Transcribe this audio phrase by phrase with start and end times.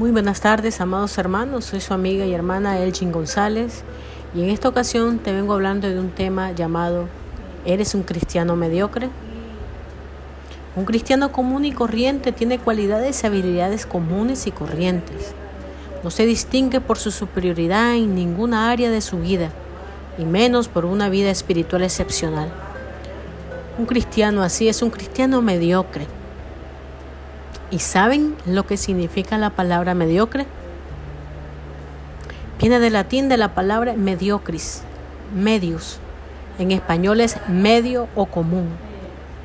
[0.00, 1.66] Muy buenas tardes, amados hermanos.
[1.66, 3.82] Soy su amiga y hermana Elgin González
[4.34, 7.06] y en esta ocasión te vengo hablando de un tema llamado
[7.66, 9.10] ¿Eres un cristiano mediocre?
[10.74, 15.34] Un cristiano común y corriente tiene cualidades y habilidades comunes y corrientes.
[16.02, 19.50] No se distingue por su superioridad en ninguna área de su vida,
[20.16, 22.50] y menos por una vida espiritual excepcional.
[23.76, 26.06] Un cristiano así es un cristiano mediocre
[27.70, 30.46] ¿Y saben lo que significa la palabra mediocre?
[32.58, 34.82] Viene del latín de la palabra mediocris,
[35.34, 35.98] medius.
[36.58, 38.68] En español es medio o común.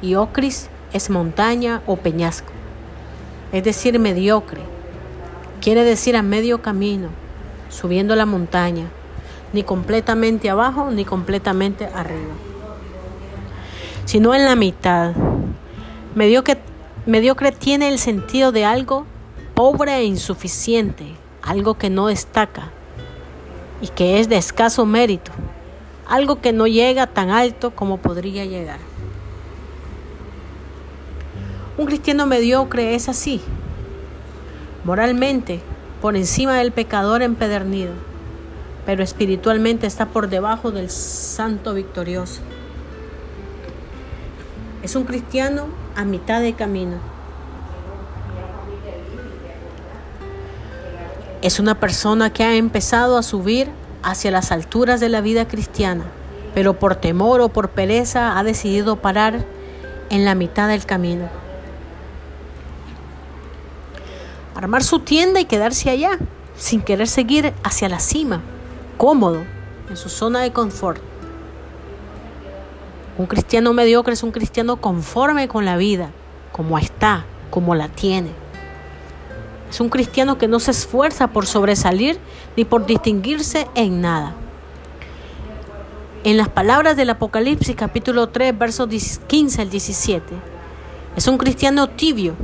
[0.01, 2.51] Y ocris es montaña o peñasco.
[3.51, 4.61] Es decir, mediocre.
[5.61, 7.09] Quiere decir a medio camino,
[7.69, 8.85] subiendo la montaña,
[9.53, 12.33] ni completamente abajo ni completamente arriba,
[14.03, 15.13] sino en la mitad.
[16.13, 16.59] Mediocre
[17.05, 19.05] Mediocre tiene el sentido de algo
[19.53, 22.71] pobre e insuficiente, algo que no destaca
[23.79, 25.31] y que es de escaso mérito,
[26.07, 28.79] algo que no llega tan alto como podría llegar.
[31.77, 33.39] Un cristiano mediocre es así,
[34.83, 35.61] moralmente
[36.01, 37.93] por encima del pecador empedernido,
[38.87, 42.41] pero espiritualmente está por debajo del santo victorioso.
[44.85, 46.97] Es un cristiano a mitad de camino.
[51.41, 53.67] Es una persona que ha empezado a subir
[54.03, 56.03] hacia las alturas de la vida cristiana,
[56.53, 59.43] pero por temor o por pereza ha decidido parar
[60.11, 61.29] en la mitad del camino.
[64.53, 66.19] Armar su tienda y quedarse allá,
[66.55, 68.43] sin querer seguir hacia la cima,
[68.99, 69.45] cómodo,
[69.89, 71.01] en su zona de confort.
[73.17, 76.09] Un cristiano mediocre es un cristiano conforme con la vida,
[76.51, 78.31] como está, como la tiene.
[79.69, 82.17] Es un cristiano que no se esfuerza por sobresalir
[82.57, 84.35] ni por distinguirse en nada.
[86.25, 88.89] En las palabras del Apocalipsis capítulo 3, versos
[89.27, 90.33] 15 al 17,
[91.15, 92.35] es un cristiano tibio.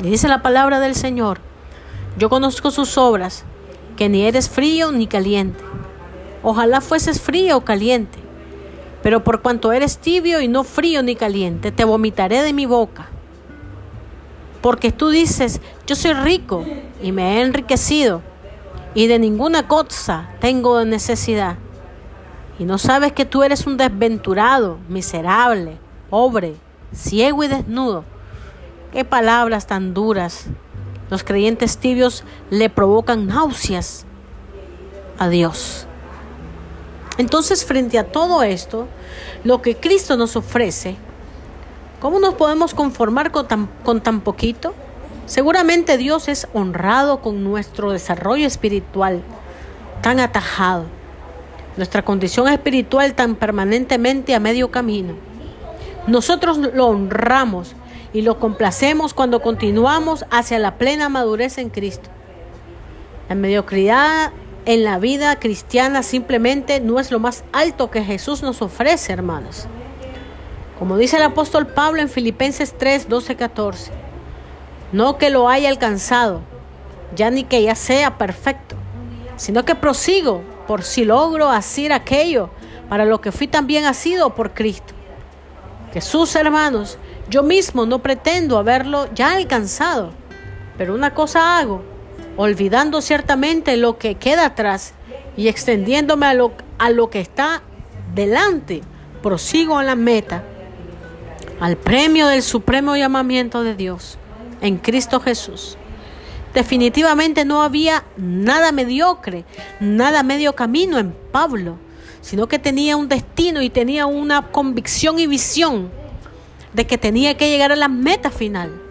[0.00, 1.38] Y dice la palabra del Señor,
[2.18, 3.44] yo conozco sus obras,
[3.96, 5.64] que ni eres frío ni caliente.
[6.42, 8.21] Ojalá fueses frío o caliente.
[9.02, 13.08] Pero por cuanto eres tibio y no frío ni caliente, te vomitaré de mi boca.
[14.60, 16.64] Porque tú dices, yo soy rico
[17.02, 18.22] y me he enriquecido
[18.94, 21.56] y de ninguna cosa tengo necesidad.
[22.58, 25.78] Y no sabes que tú eres un desventurado, miserable,
[26.10, 26.54] pobre,
[26.92, 28.04] ciego y desnudo.
[28.92, 30.46] Qué palabras tan duras.
[31.10, 34.04] Los creyentes tibios le provocan náuseas
[35.18, 35.86] a Dios.
[37.18, 38.88] Entonces, frente a todo esto,
[39.44, 40.96] lo que Cristo nos ofrece,
[42.00, 44.74] ¿cómo nos podemos conformar con tan, con tan poquito?
[45.26, 49.22] Seguramente Dios es honrado con nuestro desarrollo espiritual
[50.00, 50.84] tan atajado,
[51.76, 55.14] nuestra condición espiritual tan permanentemente a medio camino.
[56.06, 57.74] Nosotros lo honramos
[58.12, 62.10] y lo complacemos cuando continuamos hacia la plena madurez en Cristo.
[63.28, 64.32] La mediocridad
[64.64, 69.66] en la vida cristiana simplemente no es lo más alto que Jesús nos ofrece, hermanos.
[70.78, 73.92] Como dice el apóstol Pablo en Filipenses 3, 12, 14.
[74.92, 76.42] No que lo haya alcanzado,
[77.16, 78.76] ya ni que ya sea perfecto,
[79.36, 82.50] sino que prosigo por si logro hacer aquello
[82.88, 84.94] para lo que fui también asido por Cristo.
[85.92, 86.98] Jesús, hermanos,
[87.28, 90.10] yo mismo no pretendo haberlo ya alcanzado,
[90.78, 91.91] pero una cosa hago
[92.36, 94.94] olvidando ciertamente lo que queda atrás
[95.36, 97.62] y extendiéndome a lo, a lo que está
[98.14, 98.82] delante,
[99.22, 100.44] prosigo a la meta,
[101.60, 104.18] al premio del supremo llamamiento de Dios
[104.60, 105.76] en Cristo Jesús.
[106.54, 109.44] Definitivamente no había nada mediocre,
[109.80, 111.78] nada medio camino en Pablo,
[112.20, 115.90] sino que tenía un destino y tenía una convicción y visión
[116.72, 118.81] de que tenía que llegar a la meta final.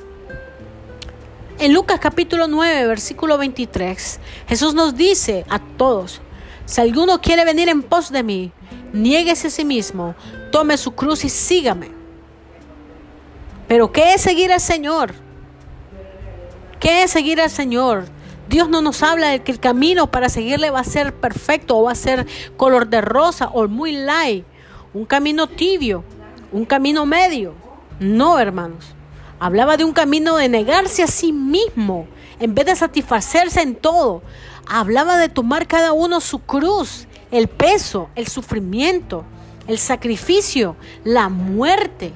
[1.62, 6.19] En Lucas capítulo 9, versículo 23, Jesús nos dice a todos,
[6.66, 8.52] si alguno quiere venir en pos de mí,
[8.94, 10.16] niéguese a sí mismo,
[10.52, 11.92] tome su cruz y sígame.
[13.68, 15.13] Pero ¿qué es seguir al Señor?
[16.80, 18.06] ¿Qué es seguir al Señor?
[18.50, 21.84] Dios no nos habla de que el camino para seguirle va a ser perfecto o
[21.84, 22.25] va a ser
[22.58, 24.46] color de rosa o muy light,
[24.96, 26.04] un camino tibio,
[26.52, 27.54] un camino medio.
[28.00, 28.96] No, hermanos.
[29.41, 32.05] Hablaba de un camino de negarse a sí mismo
[32.39, 34.21] en vez de satisfacerse en todo.
[34.67, 39.25] Hablaba de tomar cada uno su cruz, el peso, el sufrimiento,
[39.65, 42.13] el sacrificio, la muerte.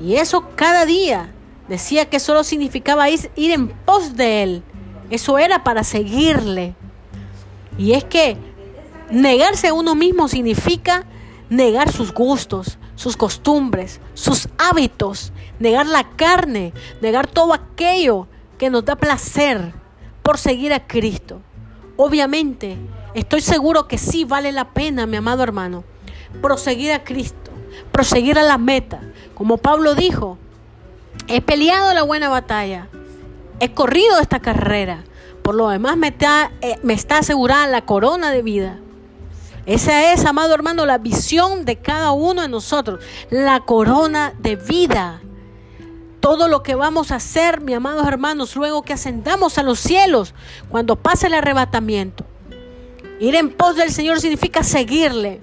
[0.00, 1.30] Y eso cada día
[1.68, 4.62] decía que solo significaba ir, ir en pos de Él.
[5.10, 6.74] Eso era para seguirle.
[7.76, 8.38] Y es que
[9.10, 11.04] negarse a uno mismo significa
[11.50, 18.26] negar sus gustos, sus costumbres, sus hábitos, negar la carne, negar todo aquello
[18.58, 19.72] que nos da placer
[20.22, 21.40] por seguir a Cristo.
[21.96, 22.76] Obviamente,
[23.14, 25.84] estoy seguro que sí vale la pena, mi amado hermano,
[26.42, 27.52] proseguir a Cristo,
[27.92, 29.00] proseguir a la meta.
[29.34, 30.36] Como Pablo dijo,
[31.28, 32.88] he peleado la buena batalla,
[33.60, 35.04] he corrido esta carrera,
[35.42, 38.78] por lo demás me está, eh, me está asegurada la corona de vida.
[39.64, 45.20] Esa es, amado hermano, la visión de cada uno de nosotros, la corona de vida.
[46.22, 50.34] Todo lo que vamos a hacer, mi amados hermanos, luego que ascendamos a los cielos,
[50.68, 52.24] cuando pase el arrebatamiento.
[53.18, 55.40] Ir en pos del Señor significa seguirle,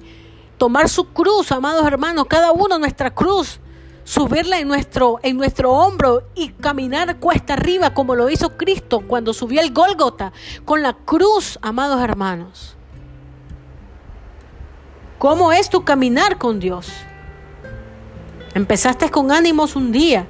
[0.58, 3.60] tomar su cruz, amados hermanos, cada uno nuestra cruz,
[4.06, 9.34] subirla en nuestro, en nuestro hombro y caminar cuesta arriba como lo hizo Cristo cuando
[9.34, 10.32] subió el Gólgota
[10.64, 12.78] con la cruz, amados hermanos.
[15.18, 16.90] ¿Cómo es tu caminar con Dios?
[18.54, 20.26] Empezaste con ánimos un día,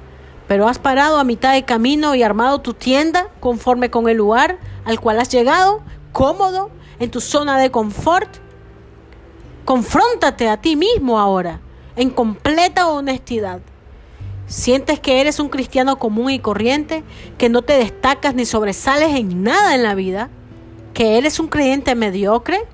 [0.50, 4.58] pero has parado a mitad de camino y armado tu tienda conforme con el lugar
[4.84, 5.82] al cual has llegado,
[6.12, 8.30] cómodo, en tu zona de confort.
[9.64, 11.62] Confróntate a ti mismo ahora,
[11.96, 13.62] en completa honestidad.
[14.48, 17.04] ¿Sientes que eres un cristiano común y corriente,
[17.38, 20.30] que no te destacas ni sobresales en nada en la vida?
[20.94, 22.68] ¿Que eres un creyente mediocre?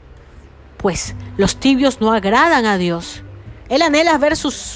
[0.86, 3.24] pues los tibios no agradan a Dios.
[3.68, 4.34] Él anhela ver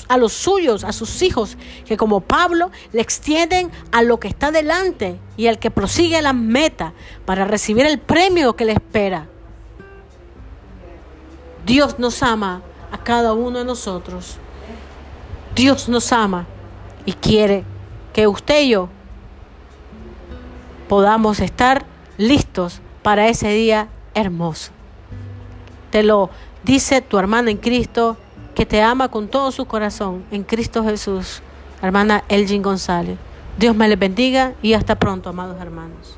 [0.08, 4.52] a los suyos, a sus hijos, que como Pablo le extienden a lo que está
[4.52, 6.94] delante y al que prosigue la meta
[7.26, 9.28] para recibir el premio que le espera.
[11.66, 14.38] Dios nos ama a cada uno de nosotros.
[15.54, 16.48] Dios nos ama
[17.06, 17.64] y quiere
[18.12, 18.90] que usted y yo
[20.88, 21.86] podamos estar
[22.18, 24.72] listos para ese día hermoso.
[25.92, 26.32] Te lo
[26.64, 28.18] dice tu hermana en Cristo,
[28.60, 31.42] que te ama con todo su corazón, en Cristo Jesús,
[31.82, 33.18] hermana Elgin González.
[33.58, 36.18] Dios me les bendiga y hasta pronto, amados hermanos.